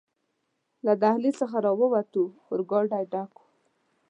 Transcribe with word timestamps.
له 0.85 0.93
دهلېز 1.01 1.35
څخه 1.41 1.57
راووتو، 1.65 2.23
اورګاډی 2.49 3.03
ډک 3.11 3.31
و. 3.39 3.43